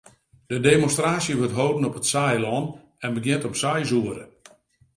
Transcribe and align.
De 0.51 0.57
demonstraasje 0.67 1.35
wurdt 1.37 1.57
hâlden 1.59 1.85
op 1.89 1.95
it 1.99 2.09
Saailân 2.11 2.65
en 3.03 3.13
begjint 3.17 3.47
om 3.49 3.53
seis 3.61 3.91
oere. 3.99 4.23